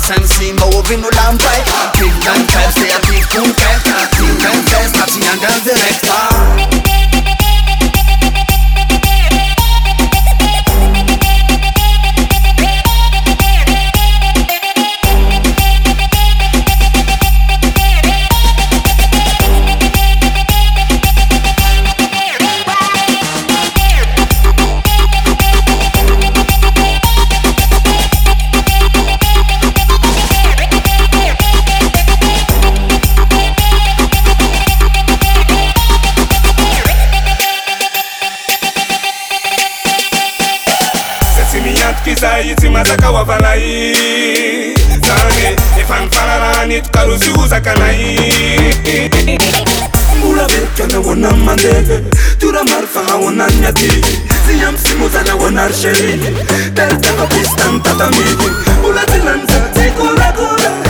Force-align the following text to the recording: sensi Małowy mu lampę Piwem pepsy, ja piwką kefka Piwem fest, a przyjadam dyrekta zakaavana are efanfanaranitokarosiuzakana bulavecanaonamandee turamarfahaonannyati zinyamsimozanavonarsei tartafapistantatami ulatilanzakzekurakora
sensi 0.00 0.54
Małowy 0.54 0.98
mu 0.98 1.10
lampę 1.10 1.50
Piwem 1.92 2.46
pepsy, 2.46 2.86
ja 2.86 2.98
piwką 2.98 3.42
kefka 3.54 4.06
Piwem 4.16 4.62
fest, 4.66 4.96
a 5.02 5.06
przyjadam 5.06 5.60
dyrekta 5.64 6.28
zakaavana 42.84 43.48
are 43.50 44.74
efanfanaranitokarosiuzakana 45.80 47.86
bulavecanaonamandee 50.20 52.00
turamarfahaonannyati 52.40 53.90
zinyamsimozanavonarsei 54.46 56.20
tartafapistantatami 56.74 58.18
ulatilanzakzekurakora 58.88 60.89